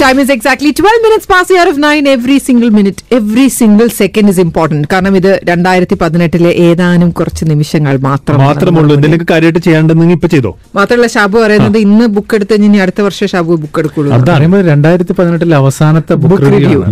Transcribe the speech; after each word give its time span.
Time 0.00 0.18
is 0.22 0.30
exactly 0.34 0.70
12 0.72 0.98
minutes 1.04 1.26
past 1.26 1.48
the 1.50 1.56
hour 1.58 1.68
of 1.72 1.78
9 1.78 2.06
every 2.06 2.38
single 2.38 2.70
minute. 2.70 2.98
Every 3.18 3.46
single 3.58 3.88
second 4.00 4.26
is 4.32 4.38
important. 4.38 4.82
കാരണം 4.92 5.16
ഇത് 5.16 5.40
രണ്ടായിരത്തി 5.44 5.94
പതിനെട്ടിലെ 5.94 6.50
ഏതാനും 6.66 7.10
കുറച്ച് 7.10 7.44
നിമിഷങ്ങൾ 7.44 7.96
മാത്രം 7.98 8.38
മാത്രമുള്ളൂ. 8.38 8.94
എന്തെങ്കിലും 8.94 9.26
കാര്യമായിട്ട് 9.30 9.58
ചെയ്യാണ്ടെന്ന് 9.58 10.12
ഇപ്പൊ 10.12 10.28
ചെയ്തോ? 10.28 10.52
മാത്രമല്ല 10.74 11.06
ഷാബു 11.06 11.38
പറയുന്നത് 11.38 11.78
ഇന്ന് 11.78 12.06
ബുക്ക് 12.06 12.34
എടുത്ത് 12.34 12.54
ഇനി 12.54 12.78
അടുത്ത 12.78 13.00
വർഷം 13.00 13.26
ഷാബു 13.26 13.56
ബുക്ക് 13.64 13.78
എടുക്കുള്ളൂ. 13.78 14.12
അത് 14.16 14.24
പറയുമ്പോൾ 14.30 14.62
രണ്ടായിരത്തി 14.72 15.12
പതിനെട്ടിലെ 15.12 15.56
അവസാനത്തെ 15.56 16.14
ബുക്ക്. 16.14 16.50
റിവ്യൂ. 16.56 16.82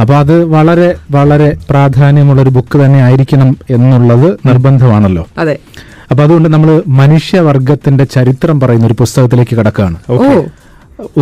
അപ്പൊ 0.00 0.14
അത് 0.14 0.44
വളരെ 0.44 0.96
വളരെ 1.10 1.56
പ്രാധാന്യമുള്ള 1.70 2.42
ഒരു 2.42 2.50
ബുക്ക് 2.50 2.84
തന്നെ 2.84 3.02
ആയിരിക്കണം 3.02 3.56
എന്നുള്ളത് 3.70 4.28
നിർബന്ധമാണല്ലോ. 4.46 5.26
അതെ. 5.38 5.56
അപ്പൊ 6.10 6.24
അതുകൊണ്ട് 6.24 6.48
നമ്മൾ 6.48 6.82
മനുഷ്യവർഗത്തിന്റെ 6.86 8.04
ചരിത്രം 8.04 8.60
പറയുന്ന 8.60 8.86
ഒരു 8.86 8.94
പുസ്തകത്തിലേക്ക് 8.98 9.56
കിടക്കുകയാണ് 9.56 9.96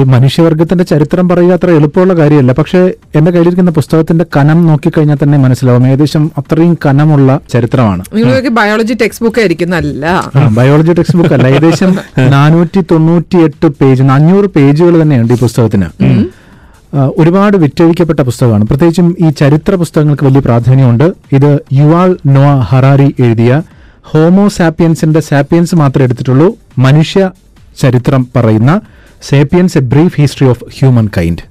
മനുഷ്യവർഗത്തിന്റെ 0.04 0.84
ചരിത്രം 0.84 1.28
പറയുക 1.28 1.52
അത്ര 1.52 1.70
എളുപ്പമുള്ള 1.70 2.14
കാര്യമല്ല. 2.14 2.52
പക്ഷെ 2.52 2.78
എന്റെ 3.14 3.30
കയ്യിലിരിക്കുന്ന 3.30 3.70
പുസ്തകത്തിന്റെ 3.70 4.26
കനം 4.36 4.66
നോക്കിക്കഴിഞ്ഞാൽ 4.66 5.18
തന്നെ 5.22 5.38
മനസ്സിലാവും. 5.38 5.86
ഏകദേശം 5.88 6.30
അത്രയും 6.38 6.78
കനമുള്ള 6.86 7.40
ചരിത്രമാണ്. 7.52 8.02
ബയോളജി 8.48 8.94
ടെക്സ്റ്റ് 8.94 9.24
ബുക്ക് 9.24 9.38
ആയിരിക്കും 9.38 9.70
നല്ല. 9.70 10.30
ബയോളജി 10.56 10.92
ടെക്സ്റ്റ് 10.92 11.18
ബുക്ക് 11.18 11.34
അല്ല. 11.34 11.46
ഏകദേശം 11.46 11.96
നാനൂറ്റി 12.30 12.80
തൊണ്ണൂറ്റി 12.80 13.36
എട്ട് 13.36 13.66
പേജ് 13.66 14.02
അഞ്ഞൂറ് 14.02 14.46
പേജുകൾ 14.46 15.02
തന്നെയുണ്ട് 15.02 15.32
ഈ 15.32 15.36
പുസ്തകത്തിന്. 15.36 15.86
ഒരുപാട് 17.16 17.56
വിറ്റഴിക്കപ്പെട്ട 17.56 18.20
പുസ്തകമാണ്. 18.20 18.64
പ്രത്യേകിച്ചും 18.64 19.16
ഈ 19.20 19.30
ചരിത്ര 19.30 19.74
പുസ്തകങ്ങൾക്ക് 19.74 20.24
വലിയ 20.24 20.40
പ്രാധാന്യമുണ്ട്. 20.40 21.12
ഇത് 21.32 21.58
യുവാൾ 21.72 22.16
നോ 22.26 22.58
ഹറാരി 22.58 23.14
എഴുതിയ 23.18 23.62
ഹോമോ 24.10 24.48
സാപ്പിയൻസിന്റെ 24.48 25.20
സാപ്പിയൻസ് 25.20 25.74
മാത്രമേ 25.74 26.04
എടുത്തിട്ടുള്ളൂ. 26.04 26.56
മനുഷ്യ 26.78 27.30
ചരിത്രം 27.82 28.28
പറയുന്ന 28.36 28.80
Sapiens 29.30 29.78
a 29.78 29.80
brief 29.80 30.20
history 30.20 30.48
of 30.48 30.64
humankind. 31.18 31.42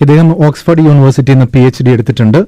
ഇദ്ദേഹം 0.00 0.44
ഓക്സ്ഫോർഡ് 0.46 0.80
യൂണിവേഴ്സിറ്റിയിൽ 0.80 1.36
നിന്ന് 1.36 1.46
പി 1.54 1.58
എച്ച് 1.58 1.82
ഡി 1.82 1.90
എടുത്തിട്ടുണ്ട് 1.90 2.38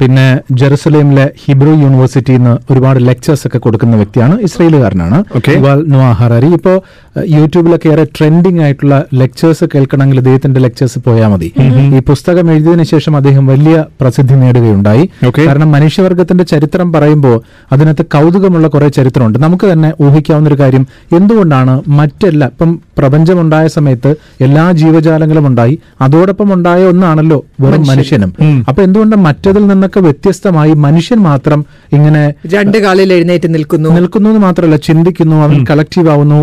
പിന്നെ 0.00 0.40
ജെറുസലേമിലെ 0.50 1.30
ഹിബ്രു 1.44 1.70
യൂണിവേഴ്സിറ്റിയിൽ 1.70 2.38
നിന്ന് 2.38 2.72
ഒരുപാട് 2.72 3.08
ലെക്ചേഴ്സ് 3.08 3.46
ഒക്കെ 3.46 3.58
കൊടുക്കുന്ന 3.58 3.96
വ്യക്തിയാണ്. 3.96 4.40
ഇസ്രയേലുകാരനാണ്. 4.40 5.24
Okay. 5.38 5.56
Noah 5.88 6.12
Harari. 6.12 6.46
ഇപ്പോ 6.46 6.70
ഏഹ്, 6.70 7.09
യൂട്യൂബിലൊക്കെ 7.16 7.88
ഏറെ 7.88 8.04
ട്രെൻഡിങ് 8.04 8.60
ആയിട്ടുള്ള 8.60 9.04
ലെക്ചേഴ്സ് 9.14 9.64
കേൾക്കണമെങ്കിൽ 9.74 10.18
അദ്ദേഹത്തിന്റെ 10.18 10.60
ലെക്ചേഴ്സ് 10.60 10.98
പോയാൽ 10.98 11.28
മതി. 11.28 11.52
ഈ 11.96 11.98
പുസ്തകം 11.98 12.50
എഴുതിയതിനു 12.52 12.82
ശേഷം 12.82 13.16
അദ്ദേഹം 13.16 13.46
വലിയ 13.46 13.84
പ്രസിദ്ധി 14.00 14.34
നേടുകയുണ്ടായി. 14.34 15.10
കാരണം 15.46 15.72
മനുഷ്യവർഗത്തിന്റെ 15.72 16.44
ചരിത്രം 16.44 16.92
പറയുമ്പോൾ 16.92 17.42
അതിനകത്ത് 17.72 18.06
കൗതുകമുള്ള 18.06 18.68
കുറെ 18.68 18.88
ചരിത്രമുണ്ട്. 18.88 19.38
നമുക്ക് 19.38 19.72
തന്നെ 19.72 19.92
ഊഹിക്കാവുന്ന 20.00 20.48
ഒരു 20.48 20.58
കാര്യം 20.58 20.86
എന്തുകൊണ്ടാണ് 21.16 21.82
മറ്റെല്ലാ 21.88 22.46
ഇപ്പം 22.46 22.70
പ്രപഞ്ചമുണ്ടായ 22.98 23.66
സമയത്ത് 23.66 24.16
എല്ലാ 24.40 24.72
ജീവജാലങ്ങളും 24.72 25.46
ഉണ്ടായി 25.46 25.78
അതോടൊപ്പം 26.00 26.54
ഉണ്ടായ 26.54 26.84
ഒന്നാണല്ലോ 26.84 27.44
വെറും 27.60 27.86
മനുഷ്യനും. 27.86 28.32
അപ്പൊ 28.68 28.82
എന്തുകൊണ്ട് 28.82 29.16
മറ്റതിൽ 29.16 29.66
നിന്നൊക്കെ 29.66 30.00
വ്യത്യസ്തമായി 30.00 30.72
മനുഷ്യൻ 30.72 31.18
മാത്രം 31.18 31.64
ഇങ്ങനെ 31.92 32.34
രണ്ട് 32.54 32.78
കാലിൽ 32.78 33.12
എഴുന്നേറ്റ് 33.12 33.54
നിൽക്കുന്നു? 33.54 33.88
നിൽക്കുന്നു 33.90 34.38
മാത്രമല്ല 34.38 34.76
ചിന്തിക്കുന്നു 34.76 35.36
അവൻ 35.36 35.64
കളക്റ്റീവ് 35.70 36.08
ആവുന്നു 36.08 36.40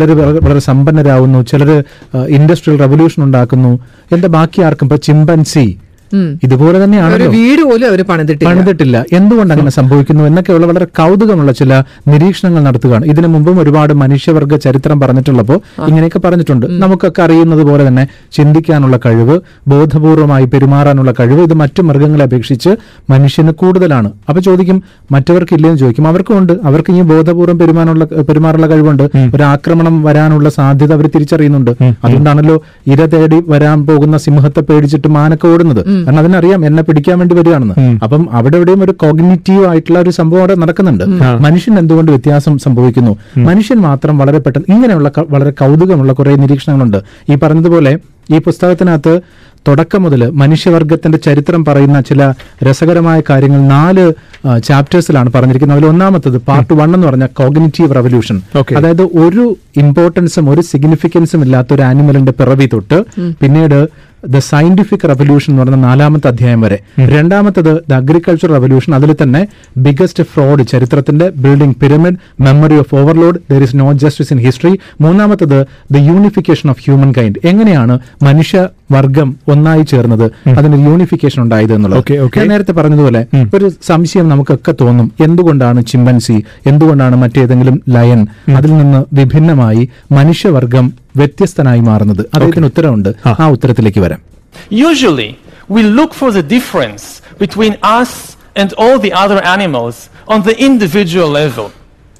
ചിലർ 0.00 0.44
വളരെ 0.44 0.58
സമ്പന്നരാകുന്നു 0.58 1.38
ചിലർ 1.50 1.70
ഇൻഡസ്ട്രിയൽ 2.36 2.76
റവല്യൂഷൻ 2.80 3.20
ഉണ്ടാക്കുന്നു. 3.24 3.72
എന്താ 4.12 4.28
ബാക്കി 4.28 4.60
ആർക്കും? 4.66 4.86
ഇപ്പൊ 4.86 4.96
ചിമ്പൻസി 5.06 5.64
ഇതുപോലെ 6.44 6.84
തന്നെയാണ് 6.84 7.26
വീട് 7.28 7.62
പോലും 7.62 7.86
അവർ 7.88 8.00
പണിതിട്ടില്ല. 8.02 8.50
പണിതിട്ടില്ല. 8.50 9.04
എന്തുകൊണ്ട് 9.12 9.54
അങ്ങനെ 9.54 9.70
സംഭവിക്കുന്നു 9.70 10.24
എന്നൊക്കെയുള്ള 10.24 10.66
വളരെ 10.66 10.84
കൗതുകമുള്ള 10.84 11.52
ചില 11.52 11.82
നിരീക്ഷണങ്ങൾ 12.08 12.62
നടത്തുകയാണ്. 12.62 13.06
ഇതിനു 13.06 13.26
മുമ്പും 13.26 13.60
ഒരുപാട് 13.60 13.92
മനുഷ്യവർഗ 13.92 14.56
ചരിത്രം 14.56 15.00
പറഞ്ഞിട്ടുള്ളപ്പോൾ 15.00 15.60
ഇങ്ങനെയൊക്കെ 15.88 16.18
പറഞ്ഞിട്ടുണ്ട്. 16.18 16.66
നമുക്കൊക്കെ 16.66 17.22
അറിയുന്നത് 17.22 17.62
പോലെ 17.62 17.88
തന്നെ 17.88 18.08
ചിന്തിക്കാനുള്ള 18.32 18.96
കഴിവ് 19.06 19.40
ബോധപൂർവമായി 19.68 20.44
പെരുമാറാനുള്ള 20.44 21.14
കഴിവ് 21.20 21.40
ഇത് 21.42 21.54
മറ്റു 21.54 21.82
മൃഗങ്ങളെ 21.82 22.24
അപേക്ഷിച്ച് 22.24 22.70
മനുഷ്യന് 23.10 23.52
കൂടുതലാണ്. 23.52 24.10
അപ്പൊ 24.28 24.40
ചോദിക്കും 24.40 24.82
മറ്റവർക്ക് 25.12 25.54
ഇല്ലെന്ന് 25.54 25.78
ചോദിക്കും. 25.78 26.08
അവർക്കും 26.08 26.38
ഉണ്ട്. 26.38 26.52
അവർക്ക് 26.64 26.90
ഇനി 26.90 27.00
ബോധപൂർവം 27.00 27.58
പെരുമാറുള്ള 27.58 28.04
പെരുമാറുള്ള 28.04 28.66
കഴിവുണ്ട്. 28.66 29.04
ഒരു 29.34 29.42
ആക്രമണം 29.42 30.02
വരാനുള്ള 30.02 30.48
സാധ്യത 30.48 30.92
അവർ 30.92 31.06
തിരിച്ചറിയുന്നുണ്ട്. 31.06 31.70
അതുകൊണ്ടാണല്ലോ 32.04 32.62
ഇര 32.86 33.04
തേടി 33.04 33.42
വരാൻ 33.48 33.86
പോകുന്ന 33.86 34.16
സിംഹത്തെ 34.16 34.60
പേടിച്ചിട്ട് 34.60 35.08
മാനൊക്കെ 35.08 35.48
ഓടുന്നത്. 35.48 35.99
കാരണം 36.06 36.18
അതിനറിയാം 36.18 36.66
എന്നെ 36.66 36.82
പിടിക്കാൻ 36.82 37.18
വേണ്ടി 37.18 37.34
വരികയാണെന്ന്. 37.34 37.76
അപ്പം 38.02 38.22
അവിടെ 38.32 38.56
എവിടെയും 38.56 38.84
ഒരു 38.84 38.92
കോഗ്നിറ്റീവ് 38.92 39.66
ആയിട്ടുള്ള 39.66 39.98
ഒരു 39.98 40.10
സംഭവം 40.10 40.40
അവിടെ 40.40 40.54
നടക്കുന്നുണ്ട്. 40.54 41.04
മനുഷ്യൻ 41.46 41.78
എന്തുകൊണ്ട് 41.78 42.12
വ്യത്യാസം 42.12 42.58
സംഭവിക്കുന്നു? 42.58 43.12
മനുഷ്യൻ 43.38 43.80
മാത്രം 43.88 44.18
വളരെ 44.18 44.38
പെട്ടെന്ന് 44.38 44.74
ഇങ്ങനെയുള്ള 44.74 45.10
വളരെ 45.30 45.50
കൗതുകമുള്ള 45.50 46.12
കുറെ 46.12 46.36
നിരീക്ഷണങ്ങളുണ്ട്. 46.36 47.00
ഈ 47.30 47.34
പറഞ്ഞതുപോലെ 47.34 47.98
ഈ 48.30 48.38
പുസ്തകത്തിനകത്ത് 48.38 49.20
തുടക്കം 49.68 50.02
മുതൽ 50.02 50.30
മനുഷ്യവർഗത്തിന്റെ 50.30 51.18
ചരിത്രം 51.18 51.64
പറയുന്ന 51.64 52.00
ചില 52.00 52.34
രസകരമായ 52.68 53.22
കാര്യങ്ങൾ 53.30 53.60
നാല് 53.60 54.04
ചാപ്റ്റേഴ്സിലാണ് 54.64 55.32
പറഞ്ഞിരിക്കുന്നത്. 55.32 55.78
അതിൽ 55.78 55.88
ഒന്നാമത്തത് 55.88 56.38
പാർട്ട് 56.38 56.72
വൺ 56.72 56.94
എന്ന് 56.94 57.06
പറഞ്ഞ 57.06 57.26
കോഗ്നിറ്റീവ് 57.26 57.94
റവല്യൂഷൻ 57.94 58.40
അതായത് 58.76 59.02
ഒരു 59.02 59.56
ഇമ്പോർട്ടൻസും 59.76 60.50
ഒരു 60.50 60.60
സിഗ്നിഫിക്കൻസും 60.60 61.42
ഇല്ലാത്ത 61.42 61.74
ഒരു 61.74 61.82
ആനിമലിന്റെ 61.82 62.32
പിറവി 62.32 62.68
തൊട്ട് 62.72 62.98
പിന്നീട് 63.42 63.88
ദ 64.28 64.38
സയന്റിഫിക് 64.38 65.08
റവല്യൂഷൻ 65.08 65.52
എന്ന് 65.52 65.62
പറയുന്ന 65.62 65.86
നാലാമത്തെ 65.86 66.28
അധ്യായം 66.28 66.60
വരെ. 66.60 66.78
രണ്ടാമത്തത് 66.98 67.84
ദ 67.90 67.92
അഗ്രികൾച്ചർ 67.92 68.48
റവല്യൂഷൻ. 68.48 68.94
അതിൽ 68.94 69.16
തന്നെ 69.22 69.46
ബിഗസ്റ്റ് 69.76 70.22
ഫ്രോഡ് 70.22 70.62
ചരിത്രത്തിന്റെ 70.62 71.28
building 71.28 71.76
pyramid 71.76 72.16
memory 72.40 72.74
of 72.74 72.94
overload 72.94 73.38
there 73.50 73.62
is 73.62 73.76
no 73.76 73.92
justice 73.92 74.32
in 74.32 74.40
history 74.40 74.78
മൂന്നാമത്തത് 75.00 75.66
the 75.90 75.96
unification 75.96 76.70
of 76.70 76.80
human 76.84 77.12
kind 77.18 77.46
എങ്ങനെയാണ് 77.46 77.98
മനുഷ്യ 78.22 78.68
വർഗം 78.92 79.36
ഒന്നായി 79.48 79.82
ചേർന്നത്? 79.82 80.48
അതിന് 80.48 80.86
യൂണിഫിക്കേഷൻ 80.86 81.42
ഉണ്ടായത് 81.42 81.74
എന്നുള്ളത്. 81.74 82.12
ഞാൻ 82.12 82.48
നേരത്തെ 82.48 82.72
പറഞ്ഞതുപോലെ 82.72 83.26
ഒരു 83.54 83.70
സംശയം 83.86 84.28
നമുക്കൊക്കെ 84.28 84.74
തോന്നും. 84.80 85.12
എന്തുകൊണ്ടാണ് 85.20 85.84
ചിമ്പൻസി? 85.84 86.44
എന്തുകൊണ്ടാണ് 86.66 87.16
മറ്റേതെങ്കിലും 87.16 87.82
ലയൻ? 87.88 88.26
അതിൽ 88.56 88.76
നിന്ന് 88.76 89.04
വിഭിന്നമായി 89.12 89.88
മനുഷ്യവർഗം 90.12 90.92
വ്യത്യസ്തനായി 91.19 91.81
മാറുന്നത് 91.89 92.23
അദ്ദേഹത്തിന് 92.35 92.69
ഉത്തരവുണ്ട് 92.71 93.11
ആ 93.43 93.47
ഉത്തരത്തിലേക്ക് 93.57 94.03
വരാം 94.05 94.21
Usually, 94.89 95.29
we 95.75 95.81
look 95.97 96.11
for 96.21 96.29
the 96.37 96.43
difference 96.55 97.05
between 97.43 97.73
us 97.99 98.11
and 98.55 98.69
all 98.81 98.97
the 99.05 99.13
other 99.23 99.39
animals 99.57 99.95
on 100.33 100.39
the 100.43 100.55
individual 100.69 101.29
level. 101.41 101.67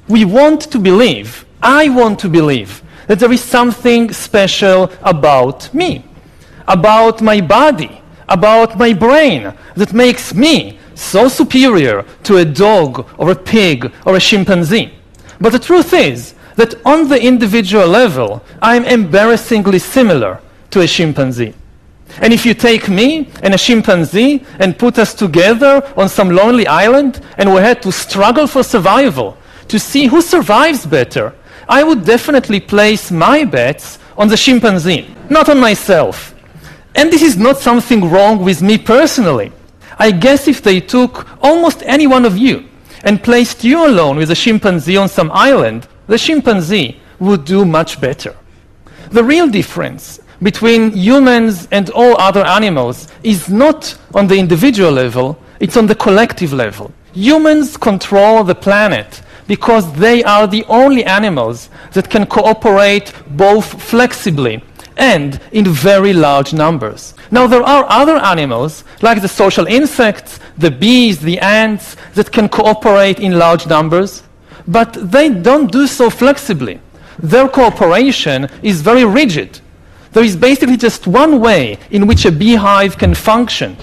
We 0.08 0.22
want 0.38 0.60
to 0.74 0.78
believe, 0.78 1.28
I 1.62 1.88
want 2.00 2.16
to 2.24 2.28
believe, 2.28 2.72
that 3.08 3.18
there 3.18 3.32
is 3.32 3.42
something 3.58 4.12
special 4.26 4.80
about 5.02 5.72
me, 5.80 5.90
about 6.68 7.16
my 7.30 7.40
body, 7.58 7.92
about 8.28 8.70
my 8.78 8.92
brain, 9.06 9.42
that 9.76 9.92
makes 9.92 10.34
me 10.34 10.54
so 10.94 11.28
superior 11.28 12.04
to 12.24 12.38
a 12.38 12.44
dog 12.44 13.06
or 13.16 13.30
a 13.30 13.34
pig 13.34 13.78
or 14.04 14.16
a 14.16 14.20
chimpanzee. 14.20 14.92
But 15.40 15.52
the 15.52 15.58
truth 15.58 15.92
is 15.92 16.34
that 16.55 16.75
on 16.85 17.07
the 17.07 17.21
individual 17.21 17.87
level, 17.87 18.43
I'm 18.61 18.85
embarrassingly 18.85 19.79
similar 19.79 20.39
to 20.71 20.81
a 20.81 20.87
chimpanzee. 20.87 21.53
And 22.19 22.33
if 22.33 22.45
you 22.45 22.53
take 22.53 22.89
me 22.89 23.29
and 23.41 23.53
a 23.53 23.57
chimpanzee 23.57 24.43
and 24.59 24.77
put 24.77 24.99
us 24.99 25.13
together 25.13 25.81
on 25.95 26.09
some 26.09 26.29
lonely 26.29 26.67
island 26.67 27.21
and 27.37 27.53
we 27.53 27.61
had 27.61 27.81
to 27.83 27.91
struggle 27.91 28.47
for 28.47 28.63
survival 28.63 29.37
to 29.69 29.79
see 29.79 30.07
who 30.07 30.21
survives 30.21 30.85
better, 30.85 31.33
I 31.69 31.83
would 31.83 32.03
definitely 32.03 32.59
place 32.59 33.11
my 33.11 33.45
bets 33.45 33.99
on 34.17 34.27
the 34.27 34.35
chimpanzee, 34.35 35.15
not 35.29 35.47
on 35.47 35.59
myself. 35.59 36.35
And 36.95 37.11
this 37.11 37.21
is 37.21 37.37
not 37.37 37.57
something 37.57 38.09
wrong 38.09 38.43
with 38.43 38.61
me 38.61 38.77
personally. 38.77 39.51
I 39.97 40.11
guess 40.11 40.47
if 40.47 40.61
they 40.61 40.81
took 40.81 41.27
almost 41.41 41.83
any 41.83 42.07
one 42.07 42.25
of 42.25 42.37
you 42.37 42.67
and 43.03 43.23
placed 43.23 43.63
you 43.63 43.85
alone 43.87 44.17
with 44.17 44.31
a 44.31 44.35
chimpanzee 44.35 44.97
on 44.97 45.07
some 45.07 45.31
island, 45.31 45.87
the 46.11 46.17
chimpanzee 46.17 46.99
would 47.19 47.45
do 47.45 47.63
much 47.63 48.01
better. 48.01 48.35
The 49.11 49.23
real 49.23 49.47
difference 49.47 50.19
between 50.43 50.91
humans 50.91 51.69
and 51.71 51.89
all 51.91 52.19
other 52.19 52.45
animals 52.45 53.07
is 53.23 53.47
not 53.47 53.97
on 54.13 54.27
the 54.27 54.37
individual 54.37 54.91
level, 54.91 55.39
it's 55.61 55.77
on 55.77 55.85
the 55.85 55.95
collective 55.95 56.51
level. 56.51 56.91
Humans 57.13 57.77
control 57.77 58.43
the 58.43 58.55
planet 58.55 59.21
because 59.47 59.85
they 59.93 60.21
are 60.25 60.47
the 60.47 60.65
only 60.65 61.05
animals 61.05 61.69
that 61.93 62.09
can 62.09 62.25
cooperate 62.25 63.13
both 63.29 63.81
flexibly 63.81 64.61
and 64.97 65.39
in 65.53 65.65
very 65.65 66.11
large 66.11 66.51
numbers. 66.51 67.13
Now, 67.31 67.47
there 67.47 67.63
are 67.63 67.85
other 67.87 68.17
animals, 68.17 68.83
like 69.01 69.21
the 69.21 69.29
social 69.29 69.65
insects, 69.65 70.41
the 70.57 70.71
bees, 70.71 71.19
the 71.19 71.39
ants, 71.39 71.95
that 72.15 72.33
can 72.33 72.49
cooperate 72.49 73.21
in 73.21 73.39
large 73.39 73.65
numbers, 73.65 74.23
but 74.71 74.93
they 75.11 75.29
don't 75.29 75.71
do 75.71 75.85
so 75.85 76.09
flexibly. 76.09 76.79
Their 77.19 77.47
cooperation 77.47 78.47
is 78.63 78.81
very 78.81 79.03
rigid. 79.03 79.59
There 80.13 80.23
is 80.23 80.35
basically 80.35 80.77
just 80.77 81.07
one 81.07 81.39
way 81.39 81.77
in 81.89 82.07
which 82.07 82.25
a 82.25 82.31
beehive 82.31 82.97
can 82.97 83.13
function. 83.13 83.75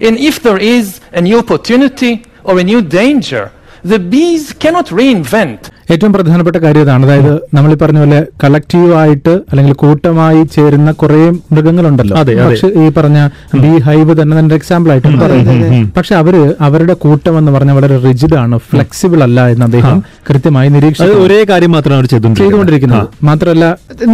And 0.00 0.18
if 0.18 0.42
there 0.42 0.58
is 0.58 1.00
a 1.12 1.20
new 1.20 1.38
opportunity 1.38 2.24
or 2.44 2.58
a 2.58 2.64
new 2.64 2.80
danger, 2.80 3.52
the 3.82 3.98
bees 3.98 4.52
cannot 4.52 4.86
reinvent. 4.86 5.70
ഏറ്റവും 5.92 6.12
പ്രധാനപ്പെട്ട 6.12 6.56
കാര്യം 6.56 6.80
ഇതാണ്. 6.80 7.06
അതായത് 7.06 7.32
നമ്മൾ 7.54 7.70
ഈ 7.72 7.76
പറഞ്ഞ 7.82 7.98
പോലെ 7.98 8.20
കളക്റ്റീവായിട്ട് 8.44 9.34
അല്ലെങ്കിൽ 9.50 9.74
കൂട്ടമായി 9.82 10.40
ചേരുന്ന 10.54 10.90
കുറെ 11.02 11.20
മൃഗങ്ങളുണ്ടല്ലോ. 11.52 12.16
പക്ഷെ 12.48 12.68
ഈ 12.82 12.86
പറഞ്ഞ 12.96 13.18
ബി 13.62 13.72
ഹൈവ് 13.86 14.14
തന്നെ 14.20 14.34
തന്നെ 14.38 14.54
എക്സാമ്പിൾ 14.54 14.90
ആയിട്ട് 14.92 15.08
പറയുന്നത്. 15.24 15.92
പക്ഷെ 15.96 16.14
അവർ 16.20 16.36
അവരുടെ 16.60 16.94
കൂട്ടം 17.04 17.38
എന്ന് 17.38 17.52
പറഞ്ഞ 17.52 17.72
വളരെ 17.78 17.96
റിജിഡ് 18.06 18.36
ആണ് 18.42 18.58
ഫ്ലെക്സിബിൾ 18.70 19.22
അല്ല 19.26 19.46
എന്ന് 19.54 19.64
അദ്ദേഹം 19.64 20.02
കൃത്യമായി 20.30 20.68
അത് 20.68 20.76
നിരീക്ഷിച്ചു 20.76 21.18
ഒരേ 21.24 21.38
കാര്യം 21.50 21.72
മാത്രമാണ് 21.76 21.98
അവർ 22.00 22.08
ചെയ്തുകൊണ്ടിരിക്കുന്നത്. 22.12 22.44
ചെയ്തുകൊണ്ടിരിക്കുന്നത്. 22.44 23.24
മാത്രമല്ല 23.28 23.64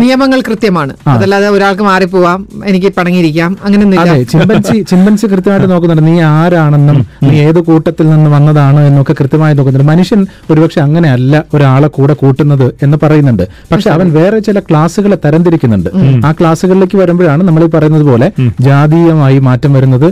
നിയമങ്ങൾ 0.03 0.41
കൃത്യമാണ്. 0.49 0.93
അതല്ലാതെ 1.15 1.49
ഒരാൾക്ക് 1.49 1.83
മാറിപ്പോവാം 1.83 2.41
എനിക്ക് 2.65 2.93
പണങ്ങിയിരിക്കാം 2.99 3.57
അങ്ങനെ 3.65 3.97
അതെ 4.05 4.19
ചിമ്പൻസി 4.33 4.77
ചിമ്പൻസി 4.91 5.27
കൃത്യമായിട്ട് 5.27 5.71
നോക്കുന്നുണ്ട്. 5.73 6.07
നീ 6.11 6.15
ആരാണെന്നും 6.21 6.99
നീ 7.23 7.35
ഏത് 7.47 7.61
കൂട്ടത്തിൽ 7.71 8.07
നിന്ന് 8.11 8.31
വന്നതാണ് 8.37 8.81
എന്നൊക്കെ 8.81 9.17
കൃത്യമായി 9.21 9.55
നോക്കുന്നുണ്ട്. 9.55 9.91
മനുഷ്യൻ 9.93 10.27
ഒരുപക്ഷെ 10.51 10.81
അങ്ങനെയല്ല. 10.87 11.45
ഒരാളെ 11.62 11.88
കൂടെ 11.88 12.14
കൂട്ടുന്നത് 12.14 12.64
എന്ന് 12.82 12.97
പറയുന്നുണ്ട്. 13.03 13.43
പക്ഷെ 13.73 13.88
അവൻ 13.91 14.06
വേറെ 14.12 14.38
ചില 14.41 14.59
ക്ലാസ്സുകളെ 14.61 15.19
തരംതിരിക്കുന്നുണ്ട്. 15.25 15.91
ആ 16.26 16.32
ക്ലാസ്സുകളിലേക്ക് 16.32 16.97
വരുമ്പോഴാണ് 16.97 17.43
നമ്മൾ 17.44 17.64
ഈ 17.64 17.70
പറയുന്നത് 17.70 18.05
പോലെ 18.05 18.29
ജാതീയമായി 18.61 19.38
മാറ്റം 19.47 19.73
വരുന്നത് 19.73 20.06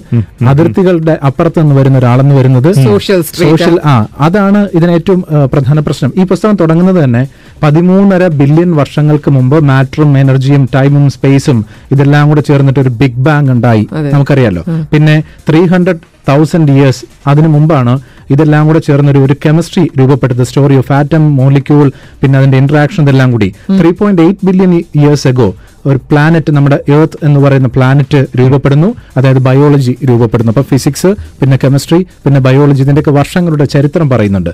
അതിർത്തികളുടെ 0.51 1.19
അപ്പുറത്ത് 1.27 1.59
നിന്ന് 1.63 1.75
വരുന്ന 1.75 1.99
ഒരാളെന്ന് 1.99 2.35
വരുന്നത് 2.35 2.69
സോഷ്യൽ 2.81 3.21
സോഷ്യൽ 3.33 3.77
ആ. 3.85 3.95
അതാണ് 4.21 4.61
ഇതിന് 4.75 4.93
ഏറ്റവും 4.93 5.21
പ്രധാന 5.53 5.79
പ്രശ്നം. 5.81 6.13
ഈ 6.17 6.25
പുസ്തകം 6.25 6.57
തുടങ്ങുന്നത് 6.57 7.05
തന്നെ 7.05 7.23
പതിമൂന്നര 7.63 8.27
ബില്യൺ 8.39 8.71
വർഷങ്ങൾക്ക് 8.77 9.31
മുമ്പ് 9.31 9.65
മാറ്ററും 9.65 10.19
എനർജിയും 10.19 10.69
ടൈമും 10.75 11.11
സ്പേസും 11.11 11.59
ഇതെല്ലാം 11.93 12.29
കൂടെ 12.31 12.41
ചേർന്നിട്ട് 12.43 12.81
ഒരു 12.81 12.93
ബിഗ് 13.01 13.21
ബാങ് 13.21 13.51
ഉണ്ടായി. 13.51 13.85
നമുക്കറിയാലോ. 14.13 14.63
പിന്നെ 14.93 15.17
ത്രീ 15.49 15.61
ഹൺഡ്രഡ് 15.67 16.03
തൗസൻഡ് 16.29 16.73
ഇയേഴ്സ് 16.77 17.03
അതിനു 17.31 17.49
മുമ്പാണ് 17.49 17.95
ഇതെല്ലാം 18.35 18.67
കൂടെ 18.67 18.79
ചേർന്നൊരു 18.89 19.21
ഒരു 19.27 19.35
കെമിസ്ട്രി 19.45 19.85
രൂപപ്പെട്ടത് 19.99 20.43
സ്റ്റോറി 20.49 20.77
ഓഫ് 20.83 20.93
ആറ്റം 20.99 21.23
മോളിക്യൂൾ 21.39 21.87
പിന്നെ 22.21 22.39
അതിന്റെ 22.39 22.59
ഇന്ററാക്ഷൻ 22.63 23.03
ഇതെല്ലാം 23.07 23.29
കൂടി. 23.33 23.49
Three 23.79 23.91
point 24.01 24.23
eight 24.23 24.47
billion 24.49 24.73
years 25.01 25.29
ago 25.29 25.49
ഒരു 25.91 25.99
പ്ലാനറ്റ് 26.11 26.51
നമ്മുടെ 26.57 26.79
എർത്ത് 26.95 27.19
എന്ന് 27.27 27.39
പറയുന്ന 27.41 27.69
പ്ലാനറ്റ് 27.77 28.19
രൂപപ്പെടുന്നു 28.41 28.89
അതായത് 29.17 29.39
ബയോളജി 29.49 29.95
രൂപപ്പെടുന്നു. 30.09 30.51
അപ്പൊ 30.53 30.65
ഫിസിക്സ് 30.71 31.11
പിന്നെ 31.41 31.57
കെമിസ്ട്രി 31.63 32.01
പിന്നെ 32.25 32.41
ബയോളജി 32.47 32.83
ഇതിന്റെയൊക്കെ 32.87 33.15
വർഷങ്ങളുടെ 33.21 33.65
ചരിത്രം 33.75 34.11
പറയുന്നുണ്ട്. 34.11 34.51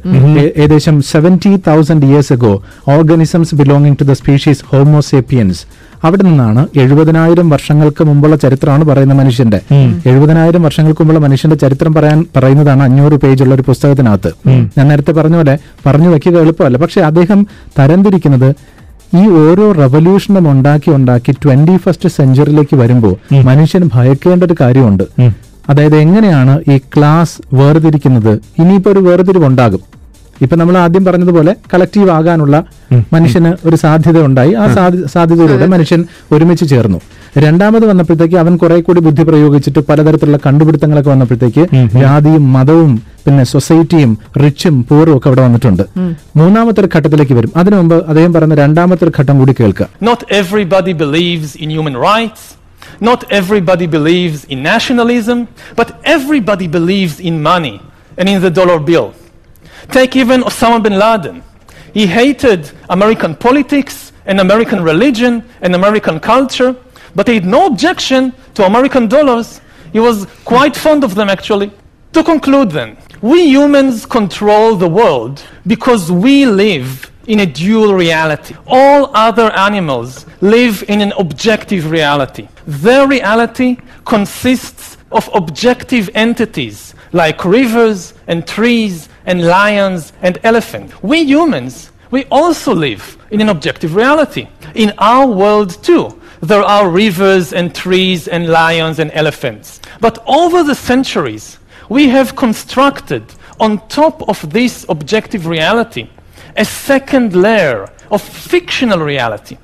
ഏകദേശം 0.60 0.96
seventy 1.12 1.52
thousand 1.68 2.06
years 2.10 2.32
ago 2.32 2.52
organisms 2.96 3.54
belonging 3.62 3.98
to 4.02 4.06
the 4.12 4.16
species 4.22 4.64
Homo sapiens 4.72 5.62
അവിടെ 6.06 6.22
നിന്നാണ് 6.22 6.62
എഴുപതിനായിരം 6.76 7.48
വർഷങ്ങൾക്ക് 7.50 8.04
മുമ്പുള്ള 8.04 8.36
ചരിത്രമാണ് 8.36 8.84
പറയുന്ന 8.84 9.14
മനുഷ്യന്റെ. 9.14 9.60
എഴുപതിനായിരം 10.06 10.62
വർഷങ്ങൾക്ക് 10.62 11.02
മുമ്പുള്ള 11.02 11.20
മനുഷ്യന്റെ 11.26 11.56
ചരിത്രം 11.56 11.92
പറയാൻ 11.94 12.18
പറയുന്നതാണ് 12.36 12.82
അഞ്ഞൂറ് 12.82 13.16
പേജുള്ള 13.24 13.54
ഒരു 13.54 13.64
പുസ്തകത്തിനകത്ത്. 13.68 14.30
ഞാൻ 14.78 14.88
നേരത്തെ 14.88 15.12
പറഞ്ഞ 15.12 15.36
പോലെ 15.36 15.58
പറഞ്ഞു 15.86 16.08
വെക്കുക 16.08 16.36
എളുപ്പമല്ല. 16.40 16.78
പക്ഷെ 16.78 17.00
അദ്ദേഹം 17.00 17.40
തരംതിരിക്കുന്നത് 17.78 18.50
ഈ 19.16 19.24
ഓരോ 19.40 19.66
റവല്യൂഷനും 19.72 20.50
ഉണ്ടാക്കി 20.50 20.90
ഉണ്ടാക്കി 20.90 21.32
ട്വന്റി 21.32 21.76
ഫസ്റ്റ് 21.76 22.08
സെഞ്ചുറിയിലേക്ക് 22.08 22.76
വരുമ്പോൾ 22.76 23.14
മനുഷ്യൻ 23.50 23.90
ഭയക്കേണ്ട 23.94 24.44
ഒരു 24.44 24.56
കാര്യമുണ്ട്. 24.60 25.04
അതായത് 25.68 25.96
എങ്ങനെയാണ് 25.96 26.54
ഈ 26.72 26.78
ക്ലാസ് 26.78 27.36
വേർതിരിക്കുന്നത്? 27.54 28.32
ഇനിയിപ്പോ 28.58 28.90
ഒരു 28.90 28.98
വേർതിരിവുണ്ടാകും. 28.98 29.80
ഇപ്പൊ 30.42 30.56
നമ്മൾ 30.56 30.78
ആദ്യം 30.78 31.04
പറഞ്ഞതുപോലെ 31.04 31.56
കളക്റ്റീവ് 31.74 32.10
ആകാനുള്ള 32.10 32.56
മനുഷ്യന് 33.12 33.56
ഒരു 33.64 33.76
സാധ്യത 33.76 34.24
ഉണ്ടായി 34.24 34.52
ആ 34.54 34.74
സാധ്യ- 34.74 35.06
സാധ്യതയിലൂടെ 35.06 35.66
മനുഷ്യൻ 35.66 36.00
ഒരുമിച്ച് 36.32 36.68
ചേർന്നു. 36.68 36.98
രണ്ടാമത് 37.38 37.86
വന്നപ്പോഴത്തേക്ക് 37.86 38.36
അവൻ 38.36 38.56
കുറെ 38.56 38.80
കൂടി 38.80 39.00
ബുദ്ധി 39.00 39.22
പ്രയോഗിച്ചിട്ട് 39.22 39.78
പലതരത്തിലുള്ള 39.80 40.38
കണ്ടുപിടുത്തങ്ങളൊക്കെ 40.46 41.10
വന്നപ്പോഴത്തേക്ക് 41.10 41.62
ജാതിയും 41.94 42.52
മതവും 42.52 42.92
പിന്നെ 43.26 43.44
സൊസൈറ്റിയും 43.44 44.10
റിച്ചും 44.44 44.86
പൂറും 44.90 45.16
ഒക്കെ 45.16 45.28
അവിടെ 45.28 45.42
വന്നിട്ടുണ്ട്. 45.42 45.82
മൂന്നാമത്തെ 46.36 46.80
ഒരു 46.80 46.88
ഘട്ടത്തിലേക്ക് 46.96 47.32
വരും. 47.32 47.52
അതിനു 47.56 47.76
മുമ്പ് 47.76 48.04
അദ്ദേഹം 48.04 48.32
പറയുന്ന 48.32 48.54
രണ്ടാമത്തെ 48.54 49.04
ഒരു 49.04 49.12
ഘട്ടം 49.18 49.38
കൂടി 49.38 49.54
കേൾക്കുക 49.60 49.88
Not 50.04 50.20
everybody 50.32 50.94
believes 51.04 51.50
in 51.56 51.70
human 51.70 51.96
rights. 52.10 52.42
Not 53.02 53.20
everybody 53.32 53.86
believes 53.88 54.40
in 54.50 54.58
nationalism. 54.64 55.38
But 55.78 55.88
everybody 56.06 56.66
believes 56.68 57.16
in 57.20 57.42
money 57.44 57.74
and 58.18 58.28
in 58.28 58.40
the 58.42 58.52
dollar 58.52 58.78
bill. 58.82 59.06
Take 59.90 60.16
even 60.16 60.42
Osama 60.42 60.82
bin 60.82 60.98
Laden. 60.98 61.42
He 61.94 62.06
hated 62.06 62.70
American 62.90 63.34
politics 63.34 64.12
and 64.26 64.40
American 64.40 64.82
religion 64.82 65.42
and 65.62 65.74
American 65.74 66.20
culture, 66.20 66.76
but 67.14 67.28
he 67.28 67.34
had 67.34 67.46
no 67.46 67.66
objection 67.66 68.32
to 68.54 68.64
American 68.66 69.08
dollars. 69.08 69.60
He 69.92 70.00
was 70.00 70.26
quite 70.44 70.76
fond 70.76 71.04
of 71.04 71.14
them, 71.14 71.30
actually. 71.30 71.70
To 72.12 72.22
conclude, 72.22 72.70
then, 72.70 72.96
we 73.22 73.46
humans 73.48 74.04
control 74.04 74.76
the 74.76 74.88
world 74.88 75.42
because 75.66 76.10
we 76.12 76.46
live 76.46 77.10
in 77.26 77.40
a 77.40 77.46
dual 77.46 77.94
reality. 77.94 78.54
All 78.66 79.10
other 79.14 79.50
animals 79.52 80.26
live 80.40 80.84
in 80.88 81.00
an 81.00 81.12
objective 81.18 81.90
reality. 81.90 82.48
Their 82.66 83.06
reality 83.06 83.78
consists 84.04 84.96
of 85.12 85.28
objective 85.34 86.10
entities 86.14 86.94
like 87.12 87.44
rivers 87.44 88.14
and 88.26 88.46
trees 88.46 89.08
and 89.26 89.44
lions 89.44 90.12
and 90.22 90.38
elephants. 90.42 90.94
We 91.02 91.22
humans, 91.22 91.90
we 92.10 92.24
also 92.30 92.74
live 92.74 93.18
in 93.30 93.40
an 93.40 93.48
objective 93.48 93.94
reality. 93.94 94.48
In 94.74 94.92
our 94.98 95.26
world, 95.26 95.82
too, 95.82 96.20
there 96.40 96.62
are 96.62 96.88
rivers 96.88 97.52
and 97.52 97.74
trees 97.74 98.28
and 98.28 98.48
lions 98.48 98.98
and 98.98 99.10
elephants. 99.12 99.80
But 100.00 100.22
over 100.26 100.62
the 100.62 100.74
centuries, 100.74 101.58
we 101.88 102.08
have 102.08 102.36
constructed 102.36 103.24
on 103.58 103.86
top 103.88 104.28
of 104.28 104.52
this 104.52 104.86
objective 104.88 105.46
reality 105.46 106.08
a 106.56 106.64
second 106.64 107.34
layer 107.34 107.86
of 108.10 108.22
fictional 108.22 109.00
reality, 109.00 109.58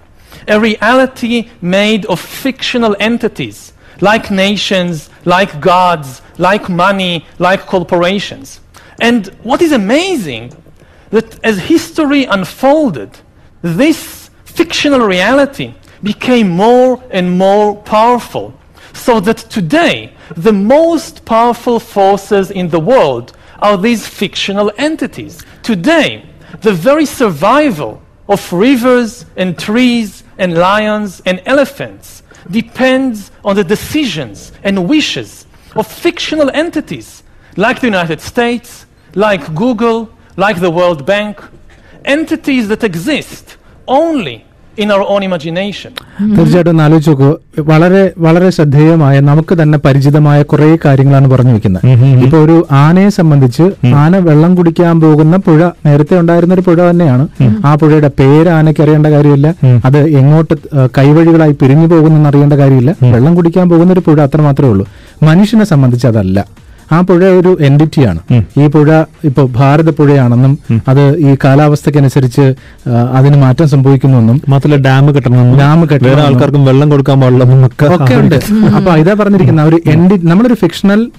a 0.47 0.61
reality 0.61 1.49
made 1.63 2.05
of 2.07 2.21
fictional 2.21 2.95
entities 3.01 3.73
like 4.03 4.33
nations, 4.33 5.09
like 5.25 5.61
gods, 5.61 6.21
like 6.37 6.69
money, 6.69 7.25
like 7.39 7.67
corporations. 7.67 8.61
And 9.03 9.27
what 9.43 9.61
is 9.61 9.73
amazing 9.73 10.53
that 11.11 11.45
as 11.45 11.59
history 11.59 12.25
unfolded, 12.25 13.11
this 13.61 14.31
fictional 14.45 15.01
reality 15.01 15.75
became 16.05 16.49
more 16.49 17.03
and 17.11 17.37
more 17.37 17.75
powerful. 17.83 18.55
So 18.93 19.19
that 19.21 19.39
today, 19.39 20.15
the 20.37 20.53
most 20.53 21.25
powerful 21.25 21.81
forces 21.81 22.53
in 22.53 22.69
the 22.69 22.79
world 22.79 23.37
are 23.59 23.77
these 23.77 24.07
fictional 24.07 24.71
entities. 24.79 25.43
Today, 25.65 26.25
the 26.61 26.73
very 26.73 27.07
survival 27.07 28.01
of 28.29 28.53
rivers 28.53 29.27
and 29.37 29.59
trees 29.59 30.23
and 30.39 30.55
lions 30.55 31.21
and 31.27 31.43
elephants 31.47 32.23
depends 32.51 33.33
on 33.45 33.57
the 33.57 33.65
decisions 33.65 34.53
and 34.63 34.89
wishes 34.89 35.45
of 35.75 35.89
fictional 35.89 36.51
entities 36.51 37.25
like 37.57 37.81
the 37.81 37.87
United 37.87 38.21
States, 38.21 38.82
like 39.15 39.55
Google, 39.55 40.09
like 40.37 40.59
the 40.61 40.71
World 40.71 41.05
Bank, 41.07 41.37
entities 42.05 42.69
that 42.69 42.83
exist 42.83 43.57
only 43.87 44.37
in 44.83 44.91
our 44.91 45.05
own 45.13 45.23
imagination. 45.29 45.91
തീർച്ചയായിട്ടും 46.37 46.71
ഒന്ന് 46.71 46.83
ആലോചിച്ച് 46.83 47.11
നോക്കൂ. 47.11 47.29
വളരെ 47.71 48.03
വളരെ 48.19 48.51
ശ്രദ്ധേയമായ 48.51 49.21
നമുക്ക് 49.21 49.55
തന്നെ 49.63 49.79
പരിചിതമായ 49.79 50.43
കുറെ 50.43 50.79
കാര്യങ്ങളാണ് 50.85 51.29
പറഞ്ഞു 51.31 51.53
വെക്കുന്നത്. 51.53 51.85
ഇപ്പൊ 52.25 52.39
ഒരു 52.39 52.57
ആനയെ 52.71 53.09
സംബന്ധിച്ച് 53.09 53.65
ആന 54.03 54.19
വെള്ളം 54.29 54.55
കുടിക്കാൻ 54.55 55.01
പോകുന്ന 55.01 55.37
പുഴ 55.37 55.71
നേരത്തെ 55.87 56.21
ഉണ്ടായിരുന്ന 56.21 56.55
ഒരു 56.55 56.65
പുഴ 56.69 56.91
തന്നെയാണ്. 56.91 57.29
ആ 57.65 57.75
പുഴയുടെ 57.75 58.11
പേര് 58.21 58.49
ആനയ്ക്ക് 58.49 58.83
അറിയേണ്ട 58.83 59.07
കാര്യമില്ല. 59.07 59.55
അത് 59.85 60.01
എങ്ങോട്ട് 60.09 60.55
കൈവഴികളായി 60.99 61.53
പിരിഞ്ഞു 61.53 61.87
പോകുന്നെന്ന് 61.87 62.29
അറിയേണ്ട 62.29 62.53
കാര്യമില്ല. 62.53 62.95
വെള്ളം 63.03 63.35
കുടിക്കാൻ 63.35 63.69
പോകുന്ന 63.69 63.93
ഒരു 63.93 64.05
പുഴ 64.09 64.21
അത്ര 64.23 64.41
മാത്രമേ 64.41 64.71
ഉള്ളൂ. 64.71 64.87
മനുഷ്യനെ 65.23 65.65
സംബന്ധിച്ച് 65.65 66.07
അതല്ല. 66.07 66.62
ആ 66.93 67.01
പുഴ 67.01 67.25
ഒരു 67.25 67.57
എൻഡിറ്റിയാണ് 67.61 68.21
ഈ 68.61 68.67
പുഴ 68.67 68.89
ഇപ്പൊ 69.25 69.49
ഭാരത 69.53 69.91
പുഴയാണെന്നും 69.91 70.59
അത് 70.89 71.17
ഈ 71.17 71.37
കാലാവസ്ഥക്കനുസരിച്ച് 71.45 72.55
അതിന് 73.13 73.37
മാറ്റം 73.37 73.69
സംഭവിക്കുന്നുവെന്നും 73.69 74.43
മാത്രമല്ല 74.49 74.83
ഡാം 74.83 75.15
കെട്ടണം 75.17 75.59
ഡാം 75.59 75.89
കെട്ടണം 75.89 76.21
ആൾക്കാർക്കും 76.27 76.65
വെള്ളം 76.65 76.89
കൊടുക്കാൻ 76.91 77.21
പാടില്ല 77.21 77.45
ഒക്കെ 77.45 78.15
ഉണ്ട്. 78.15 78.35
അപ്പൊ 78.77 78.97
ഇതാ 78.97 79.15
പറഞ്ഞിരിക്കുന്ന 79.21 79.63
ഒരു 79.63 79.79
എൻഡി 79.87 80.27
നമ്മളൊരു 80.27 80.55
ഫിക്ഷണൽ 80.55 81.11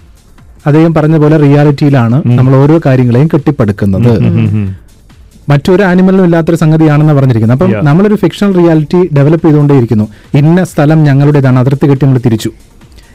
അദ്ദേഹം 0.67 0.93
പറഞ്ഞ 0.93 1.17
പോലെ 1.17 1.37
റിയാലിറ്റിയിലാണ് 1.37 2.21
നമ്മൾ 2.25 2.55
ഓരോ 2.55 2.81
കാര്യങ്ങളെയും 2.85 3.29
കെട്ടിപ്പടുക്കുന്നത്. 3.33 4.11
മറ്റൊരു 5.49 5.83
ആനിമലിനും 5.83 6.23
ഇല്ലാത്തൊരു 6.23 6.57
സംഗതിയാണെന്ന് 6.57 7.13
പറഞ്ഞിരിക്കുന്നത്. 7.13 7.57
അപ്പം. 7.57 7.85
നമ്മളൊരു 7.85 8.15
ഫിക്ഷണൽ 8.15 8.55
റിയാലിറ്റി 8.55 9.09
ഡെവലപ്പ് 9.17 9.45
ചെയ്തുകൊണ്ടേയിരിക്കുന്നു. 9.45 10.07
ഇന്ന 10.33 10.63
സ്ഥലം 10.63 11.03
ഞങ്ങളുടേതാണ്. 11.03 11.59
അതിർത്തി 11.59 11.87
കെട്ടി 11.87 12.05
നമ്മൾ 12.05 12.19
തിരിച്ചു. 12.25 12.51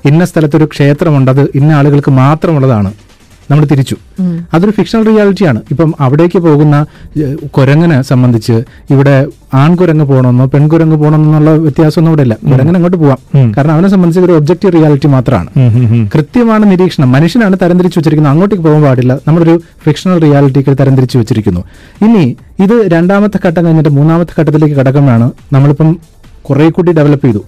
ഇന്ന 0.05 0.25
സ്ഥലത്തൊരു 0.25 0.64
ക്ഷേത്രമുണ്ട് 0.64 1.31
അത് 1.31 1.45
ഇന്ന 1.55 1.73
ആളുകൾക്ക് 1.73 2.11
മാത്രമുള്ളതാണ്. 2.11 2.93
നമ്മൾ 3.50 3.64
തിരിച്ചു. 3.64 3.97
അതൊരു 4.55 4.71
ഫിക്ഷണൽ 4.71 5.05
റിയാലിറ്റിയാണ് 5.07 5.61
ഇപ്പം 5.71 5.95
അവിടേക്ക് 6.00 6.38
പോകുന്ന 6.38 6.76
കുരങ്ങനെ 7.57 8.02
സംബന്ധിച്ച് 8.02 8.52
ഇവിടെ 8.95 9.26
ആൺകുരങ്ങ് 9.55 10.05
പോകണമെന്നോ 10.05 10.47
പെൺകുരങ്ങ് 10.47 10.97
പോകണമെന്നുള്ള 10.97 11.50
വ്യത്യാസമൊന്നും 11.50 12.11
ഇവിടെ 12.12 12.23
ഇല്ല 12.23 12.35
കുരങ്ങനെ 12.50 12.76
അങ്ങോട്ട് 12.78 12.97
പോവാം. 12.97 13.19
കാരണം 13.57 13.73
അവനെ 13.73 13.88
സംബന്ധിച്ച് 13.88 14.21
ഒരു 14.21 14.33
ഒബ്ജക്റ്റീവ് 14.33 14.73
റിയാലിറ്റി 14.73 15.09
മാത്രമാണ്. 15.09 15.50
കൃത്യമാണ് 16.14 16.71
നിരീക്ഷണം. 16.71 17.12
മനുഷ്യനാണ് 17.12 17.57
തരംതിരിച്ചു 17.62 17.99
വെച്ചിരിക്കുന്നത്. 17.99 18.33
അങ്ങോട്ടേക്ക് 18.33 18.64
പോകാൻ 18.64 18.83
പാടില്ല. 18.83 19.19
നമ്മളൊരു 19.28 19.61
ഫിക്ഷണൽ 19.87 20.21
റിയാലിറ്റിക്ക് 20.26 20.78
തരംതിരിച്ചു 20.81 21.19
വെച്ചിരിക്കുന്നു. 21.19 21.64
ഇനി 22.02 22.37
ഇത് 22.62 22.93
രണ്ടാമത്തെ 22.93 23.38
ഘട്ടം 23.47 23.64
കഴിഞ്ഞിട്ട് 23.64 23.88
മൂന്നാമത്തെ 23.88 24.40
ഘട്ടത്തിലേക്ക് 24.40 24.75
കടക്കുമ്പോഴാണ് 24.75 25.33
നമ്മളിപ്പം 25.52 25.90
കുറെ 26.49 26.67
കൂടി 26.76 26.90
ഡെവലപ്പ് 26.99 27.26
ചെയ്തു 27.28 27.43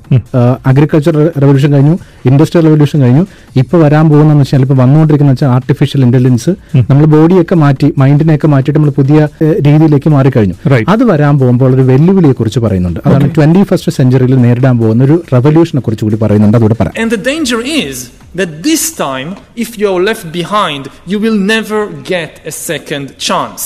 അഗ്രികൾച്ചർ 0.71 1.17
റെവല്യൂഷൻ 1.43 1.71
കഴിഞ്ഞു 1.77 1.95
ഇൻഡസ്ട്രിയൽ 2.31 2.65
റെവല്യൂഷൻ 2.69 2.99
കഴിഞ്ഞു. 3.05 3.25
ഇപ്പൊ 3.63 3.77
വരാൻ 3.85 4.05
പോകുന്നതെന്ന് 4.13 4.45
വെച്ചാൽ 4.45 4.63
ഇപ്പൊ 4.67 4.77
വന്നുകൊണ്ടിരിക്കുന്ന 4.83 5.35
വെച്ചാൽ 5.35 5.51
ആർട്ടിഫിഷ്യൽ 5.57 6.03
ഇന്റലിജൻസ് 6.07 6.53
നമ്മൾ 6.91 7.05
ബോഡിയൊക്കെ 7.17 7.59
മാറ്റി 7.65 7.89
മൈൻഡിനെയൊക്കെ 8.03 8.51
മാറ്റിയിട്ട് 8.55 8.79
നമ്മൾ 8.79 8.95
പുതിയ 9.01 9.29
രീതിയിലേക്ക് 9.67 10.11
മാറിക്കഴിഞ്ഞു. 10.17 10.57
അത് 10.95 11.05
വരാൻ 11.13 11.35
പോകുമ്പോൾ 11.43 11.75
ഒരു 11.79 11.85
വെല്ലുവിളിയെ 11.91 12.37
കുറിച്ച് 12.41 12.63
പറയുന്നുണ്ട്. 12.67 13.01
അതാണ് 13.07 13.29
ട്വന്റി 13.37 13.63
ഫസ്റ്റ് 13.73 13.93
സെഞ്ചുറിയിൽ 13.99 14.35
നേരിടാൻ 14.47 14.79
പോകുന്ന 14.83 15.05
ഒരു 15.09 15.19
റെവല്യൂഷനെ 15.35 15.83
കുറിച്ച് 15.89 16.05
കൂടി 16.09 16.19
പറയുന്നുണ്ട്. 16.25 16.57
അതുകൂടെ 16.59 16.79
പറയാം. 16.81 16.97
And 17.03 17.11
the 17.17 17.23
danger 17.31 17.61
is 17.83 17.97
that 18.41 18.51
this 18.69 18.83
time, 19.07 19.31
if 19.65 19.71
you're 19.81 20.03
left 20.11 20.27
behind, 20.41 20.83
you 21.11 21.19
will 21.25 21.39
never 21.55 21.81
get 22.15 22.33
a 22.51 22.55
second 22.71 23.07
chance. 23.29 23.65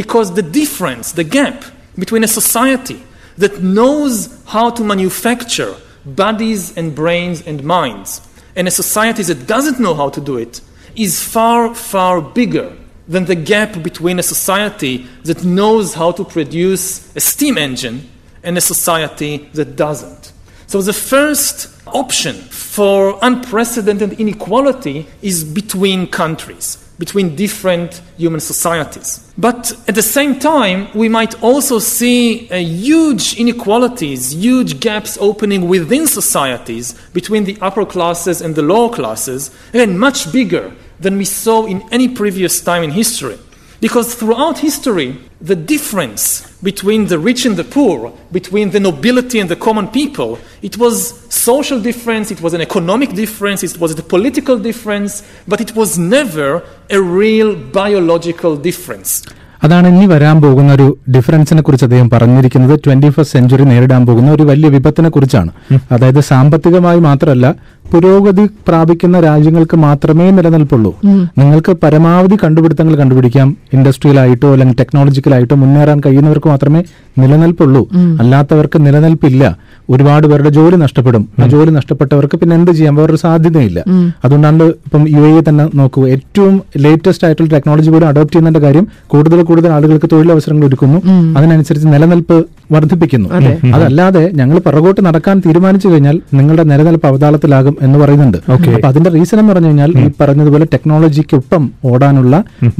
Because 0.00 0.28
the 0.40 0.46
difference, 0.60 1.06
the 1.20 1.26
gap 1.36 1.58
between 2.02 2.22
a 2.28 2.32
society 2.40 2.98
that 3.38 3.62
knows 3.62 4.42
how 4.46 4.70
to 4.70 4.84
manufacture 4.84 5.74
bodies 6.04 6.76
and 6.76 6.94
brains 6.94 7.46
and 7.46 7.62
minds 7.62 8.20
and 8.56 8.68
a 8.68 8.70
society 8.70 9.22
that 9.22 9.46
doesn't 9.46 9.80
know 9.80 9.94
how 9.94 10.10
to 10.10 10.20
do 10.20 10.36
it 10.36 10.60
is 10.94 11.22
far, 11.22 11.74
far 11.74 12.20
bigger 12.20 12.76
than 13.08 13.24
the 13.24 13.34
gap 13.34 13.82
between 13.82 14.18
a 14.18 14.22
society 14.22 15.06
that 15.24 15.44
knows 15.44 15.94
how 15.94 16.12
to 16.12 16.24
produce 16.24 17.14
a 17.16 17.20
steam 17.20 17.58
engine 17.58 18.08
and 18.42 18.56
a 18.58 18.60
society 18.60 19.48
that 19.54 19.76
doesn't. 19.76 20.32
So 20.66 20.80
the 20.82 20.92
first 20.92 21.68
option 21.86 22.34
for 22.34 23.18
unprecedented 23.22 24.20
inequality 24.20 25.06
is 25.20 25.44
between 25.44 26.06
countries, 26.06 26.78
between 27.02 27.34
different 27.34 28.00
human 28.16 28.38
societies. 28.38 29.08
But 29.36 29.72
at 29.88 29.96
the 29.96 30.08
same 30.16 30.38
time, 30.38 30.86
we 30.94 31.08
might 31.08 31.34
also 31.42 31.80
see 31.80 32.48
uh, 32.48 32.54
huge 32.58 33.34
inequalities, 33.34 34.32
huge 34.32 34.78
gaps 34.78 35.18
opening 35.20 35.66
within 35.66 36.06
societies 36.06 36.94
between 37.12 37.42
the 37.42 37.58
upper 37.60 37.84
classes 37.84 38.40
and 38.40 38.54
the 38.54 38.62
lower 38.62 38.88
classes, 38.88 39.50
and 39.74 39.98
much 39.98 40.30
bigger 40.30 40.72
than 41.00 41.18
we 41.18 41.24
saw 41.24 41.66
in 41.66 41.82
any 41.90 42.08
previous 42.08 42.60
time 42.60 42.84
in 42.84 42.92
history. 42.92 43.36
Because 43.82 44.14
throughout 44.14 44.58
history, 44.58 45.18
the 45.40 45.56
difference 45.56 46.48
between 46.62 47.08
the 47.08 47.18
rich 47.18 47.44
and 47.44 47.56
the 47.56 47.64
poor, 47.64 48.16
between 48.30 48.70
the 48.70 48.78
nobility 48.78 49.40
and 49.40 49.50
the 49.50 49.56
common 49.56 49.88
people, 49.88 50.38
it 50.62 50.78
was 50.78 51.18
social 51.34 51.80
difference, 51.80 52.30
it 52.30 52.40
was 52.40 52.54
an 52.54 52.60
economic 52.60 53.12
difference, 53.12 53.64
it 53.64 53.76
was 53.78 53.98
a 53.98 54.02
political 54.04 54.56
difference, 54.56 55.24
but 55.48 55.60
it 55.60 55.74
was 55.74 55.98
never 55.98 56.62
a 56.90 57.02
real 57.02 57.56
biological 57.56 58.56
difference. 58.56 59.24
അതാണ് 59.64 59.88
ഇനി 59.88 60.06
വരാൻ 60.06 60.42
പോകുന്ന 60.42 60.72
ഒരു 60.72 60.98
ഡിഫറൻസിനെ 61.16 61.62
കുറിച്ച് 61.62 61.84
അദ്ദേഹം 61.84 62.10
പറഞ്ഞിരിക്കുന്നത്. 62.10 62.78
Twenty 62.86 63.08
first 63.08 63.32
century 63.32 63.64
നേരിടാൻ 63.64 64.06
പോകുന്ന 64.06 64.30
ഒരു 64.30 64.42
വലിയ 64.42 64.68
വിപത്തിനെ 64.68 65.08
കുറിച്ചാണ്. 65.08 65.50
അതായത് 65.92 66.20
സാമ്പത്തികമായി 66.20 67.00
മാത്രമല്ല 67.00 67.54
പുരോഗതി 67.92 68.46
പ്രാപിക്കുന്ന 68.68 69.20
രാജ്യങ്ങൾക്ക് 69.20 69.76
മാത്രമേ 69.76 70.30
നിലനിൽപ്പുള്ളൂ. 70.30 70.96
നിങ്ങൾക്ക് 71.38 71.72
പരമാവധി 71.82 72.36
കണ്ടുപിടുത്തങ്ങൾ 72.44 72.94
കണ്ടുപിടിക്കാം. 72.96 73.56
ഇൻഡസ്ട്രിയലായിട്ടോ 73.72 74.52
അല്ലെങ്കിൽ 74.52 74.76
ടെക്നോളജിക്കലായിട്ടോ 74.80 75.56
മുന്നേറാൻ 75.56 76.00
കഴിയുന്നവർക്ക് 76.06 76.48
മാത്രമേ 76.48 76.82
നിലനിൽപ്പുള്ളൂ. 77.18 77.88
അല്ലാത്തവർക്ക് 78.20 78.86
നിലനിൽപ്പില്ല. 78.86 79.56
ഒരുപാട് 79.94 80.26
പേരുടെ 80.30 80.50
ജോലി 80.56 80.76
നഷ്ടപ്പെടും. 80.82 81.22
ആ 81.42 81.46
ജോലി 81.54 81.70
നഷ്ടപ്പെട്ടവർക്ക് 81.76 82.36
പിന്നെ 82.40 82.54
എന്ത് 82.58 82.70
ചെയ്യാൻ 82.78 82.94
വേറൊരു 82.98 83.20
സാധ്യതയില്ല. 83.24 83.80
അതുകൊണ്ടാണ് 84.24 84.66
ഇപ്പം 84.86 85.02
യു 85.14 85.22
എ 85.28 85.42
തന്നെ 85.48 85.64
നോക്കൂ. 85.80 86.02
ഏറ്റവും 86.14 86.54
ലേറ്റസ്റ്റ് 86.84 87.26
ആയിട്ടുള്ള 87.26 87.50
ടെക്നോളജി 87.54 87.90
പോലും 87.94 88.06
അഡോപ്റ്റ് 88.10 88.34
ചെയ്യുന്നതിന്റെ 88.34 88.62
കാര്യം 88.66 88.86
കൂടുതൽ 89.14 89.42
കൂടുതൽ 89.50 89.70
ആളുകൾക്ക് 89.76 90.08
തൊഴിലവസരങ്ങൾ 90.12 90.66
ഒരുക്കുന്നു. 90.68 90.98
അതിനനുസരിച്ച് 91.38 91.88
നിലനിൽപ്പ് 91.94 92.38
വർദ്ധിപ്പിക്കുന്നു. 92.74 93.28
അതല്ലാതെ 93.76 94.24
ഞങ്ങൾ 94.40 94.58
പിറകോട്ട് 94.66 95.00
നടക്കാൻ 95.08 95.38
തീരുമാനിച്ചു 95.46 95.88
കഴിഞ്ഞാൽ 95.88 96.18
നിങ്ങളുടെ 96.40 96.64
നിലനിൽപ്പ് 96.72 97.06
അവതാളത്തിലാകും 97.12 97.76
എന്ന് 97.86 97.98
പറയുന്നുണ്ട്. 98.02 98.38
അപ്പൊ 98.52 98.88
അതിന്റെ 98.90 99.10
റീസൺ 99.16 99.38
എന്ന് 99.42 99.52
പറഞ്ഞു 99.52 99.70
കഴിഞ്ഞാൽ 99.70 99.92
ഈ 100.02 100.06
പറഞ്ഞതുപോലെ 100.20 100.66
ടെക്നോളജിക്കൊപ്പം 100.74 101.62
ഓടാനുള്ള 101.92 102.34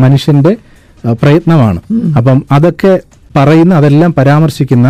മനുഷ്യന്റെ 0.05 0.53
പ്രയത്നമാണ്. 1.23 1.81
അപ്പം 2.19 2.39
അതൊക്കെ 2.53 2.93
പറയുന്ന 3.37 3.73
അതെല്ലാം 3.81 4.11
പരാമർശിക്കുന്ന 4.19 4.89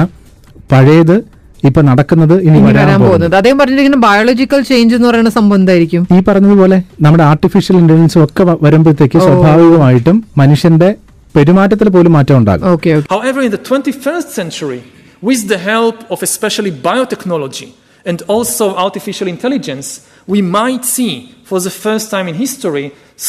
പഴയത് 0.72 1.16
ഇപ്പൊ 1.62 1.80
നടക്കുന്നത് 1.88 2.34
ഇനി 2.46 2.58
വരാൻ 2.68 2.88
പോകുന്നത് 3.02 3.34
അദ്ദേഹം 3.40 3.58
പറഞ്ഞിരിക്കുന്ന 3.58 3.98
ബയോളജിക്കൽ 4.06 4.62
ചേഞ്ച് 4.70 4.94
എന്ന് 4.96 5.08
പറയുന്ന 5.08 5.32
സംഭവം 5.36 5.58
എന്തായിരിക്കും 5.60 6.02
ഈ 6.16 6.20
പറഞ്ഞതുപോലെ 6.28 6.78
നമ്മുടെ 7.06 7.24
ആർട്ടിഫിഷ്യൽ 7.24 7.76
ഇന്റലിജൻസും 7.82 8.22
ഒക്കെ 8.24 8.44
വരുമ്പോഴത്തേക്ക് 8.66 9.18
സ്വാഭാവികമായിട്ടും 9.26 10.16
മനുഷ്യന്റെ 10.42 10.90
പെരുമാറ്റത്തിൽ 11.34 11.88
പോലും 11.88 12.12
മാറ്റം 12.12 12.36
ഉണ്ടാകും 12.38 12.66
okay 12.72 12.90
okay 12.96 13.08
However, 13.14 13.40
in 13.40 13.52
the 13.52 13.62
21st 13.68 14.28
century, 14.40 14.80
with 15.22 15.42
the 15.46 15.60
help 15.64 15.98
of 16.10 16.18
especially 16.22 16.72
biotechnology 16.82 17.68
and 18.06 18.18
also 18.26 18.64
artificial 18.78 19.28
intelligence, 19.28 19.88
we 20.28 20.40
might 20.52 20.84
see 20.86 21.12
for 21.44 21.60
the 21.60 21.74
first 21.76 22.06
time 22.10 22.26
in 22.28 22.36
history 22.36 22.84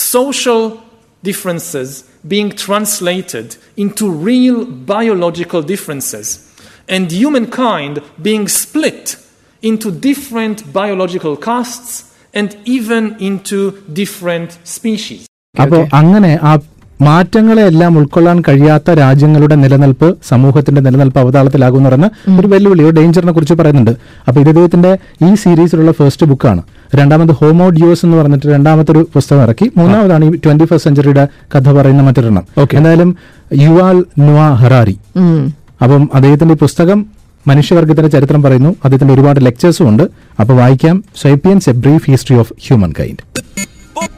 social 0.10 0.62
differences 1.24 1.90
being 2.26 2.50
translated 2.58 3.48
into 3.78 4.04
real 4.30 4.58
biological 4.88 5.62
differences 5.64 6.28
and 6.88 7.12
humankind 7.12 8.02
being 8.22 8.48
split 8.48 9.18
into 9.64 9.90
different 9.92 10.58
biological 10.74 11.36
castes 11.38 11.94
and 12.34 12.50
even 12.66 13.04
into 13.30 13.60
different 14.02 14.52
species. 14.76 15.22
അപ്പോൾ 15.56 15.82
അങ്ങനെ 15.94 16.32
ആ 16.50 16.52
മാറ്റങ്ങളെ 17.08 17.64
എല്ലാം 17.70 17.98
ഉൾക്കൊള്ളാൻ 18.00 18.38
കഴിയാത്ത 18.48 18.92
രാജ്യങ്ങളുടെ 19.00 19.56
നിലനിൽപ്പ് 19.62 20.08
സമൂഹത്തിന്റെ 20.30 20.82
നിലനിൽപ്പ് 20.82 21.20
അവതാളത്തിലാകുമെന്ന് 21.20 21.90
പറഞ്ഞ 21.90 22.08
പറയുന്ന 22.08 22.40
ഒരു 22.42 22.48
വെല്ലുവിളി 22.54 22.84
ഒരു 22.84 22.96
ഡേഞ്ചറിനെ 23.00 23.32
കുറിച്ച് 23.32 23.54
പറയുന്നുണ്ട്. 23.54 23.92
അപ്പൊ 24.28 24.38
ഇത് 24.42 24.50
ഇദ്ദേഹത്തിന്റെ 24.50 24.92
ഈ 25.28 25.30
സീരീസിലുള്ള 25.44 25.92
ഫസ്റ്റ് 26.00 26.26
ബുക്കാണ് 26.32 26.62
രണ്ടാമത് 27.00 27.34
ഹോമോ 27.40 27.70
ഡ്യൂസ് 27.70 28.06
എന്ന് 28.06 28.18
പറഞ്ഞിട്ട് 28.18 28.48
രണ്ടാമത്തെ 28.48 28.92
ഒരു 28.92 29.10
പുസ്തകം 29.16 29.42
ഇറക്കി. 29.42 29.72
മൂന്നാമതാണ് 29.78 30.26
ഈ 30.26 30.40
ട്വന്റി 30.46 30.64
ഫസ്റ്റ് 30.64 30.88
സെഞ്ചുറിയുടെ 30.90 31.26
കഥ 31.56 31.68
പറയുന്ന 31.80 32.04
മറ്റൊരെണ്ണം. 32.08 32.46
എന്തായാലും 32.80 33.12
യുവാൽ 33.66 34.00
നുവ 34.26 34.40
ഹറാരി 34.64 34.96
അപ്പം 35.84 36.10
അദ്ദേഹത്തിന്റെ 36.14 36.54
പുസ്തകം 36.54 37.00
മനുഷ്യവർഗത്തിന്റെ 37.48 38.10
ചരിത്രം 38.10 38.42
പറയുന്നു. 38.44 38.70
അദ്ദേഹത്തിന്റെ 38.70 39.14
ഒരുപാട് 39.14 39.46
ലെക്ചേഴ്സും 39.46 39.90
ഉണ്ട്. 39.90 40.04
അപ്പൊ 40.40 40.54
വായിക്കാം. 40.54 41.04
Sapiens 41.22 41.70
a 41.70 41.74
brief 41.74 42.12
history 42.12 42.38
of 42.38 42.54
humankind 43.00 43.24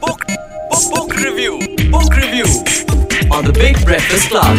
book, 0.04 0.20
book 0.94 1.10
review. 1.26 1.52
Book 1.94 2.12
review. 2.22 2.46
On 3.36 3.42
the 3.48 3.54
Big 3.62 3.76
Breakfast 3.88 4.26
Club. 4.32 4.56